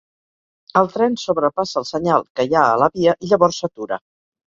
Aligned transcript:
El 0.79 0.87
tren 0.93 1.17
sobrepassa 1.23 1.77
el 1.81 1.85
senyal 1.89 2.25
que 2.39 2.45
hi 2.47 2.57
ha 2.57 2.63
a 2.71 2.79
la 2.85 2.87
via 2.95 3.15
i 3.27 3.31
llavors, 3.33 3.61
s'atura. 3.65 4.01